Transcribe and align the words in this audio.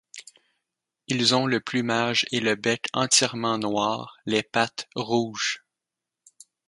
Ils 1.05 1.35
ont 1.35 1.45
le 1.45 1.59
plumage 1.59 2.25
et 2.31 2.39
le 2.39 2.55
bec 2.55 2.87
entièrement 2.93 3.59
noirs, 3.59 4.17
les 4.25 4.41
pattes 4.41 4.89
rouges. 4.95 5.63